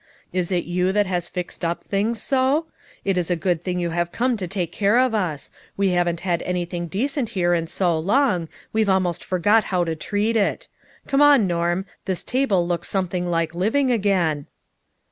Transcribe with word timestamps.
Is 0.33 0.51
it 0.51 0.63
you 0.63 0.91
that 0.93 1.05
has 1.05 1.27
fixed 1.27 1.63
up 1.63 1.83
things 1.83 2.19
so? 2.19 2.65
It 3.05 3.19
is 3.19 3.29
a 3.29 3.35
good 3.35 3.61
thing 3.63 3.79
you 3.79 3.91
have 3.91 4.11
come 4.11 4.35
to 4.37 4.47
take 4.47 4.71
care 4.71 4.97
of 4.97 5.13
us. 5.13 5.51
We 5.77 5.89
haven't 5.89 6.21
had 6.21 6.41
anything 6.41 6.87
decent 6.87 7.29
here 7.37 7.53
in 7.53 7.67
so 7.67 7.99
long, 7.99 8.49
we've 8.73 8.87
most 8.87 9.21
THE 9.21 9.27
TRUTH 9.27 9.45
IS 9.45 9.45
TOLD. 9.45 9.55
55 9.59 9.59
forgot 9.59 9.63
how 9.65 9.83
to 9.83 9.95
treat 9.95 10.35
it. 10.35 10.67
Come 11.05 11.21
on, 11.21 11.45
Norm. 11.45 11.85
This 12.05 12.23
table 12.23 12.67
looks 12.67 12.89
something 12.89 13.29
like 13.29 13.53
living 13.53 13.91
again." 13.91 14.47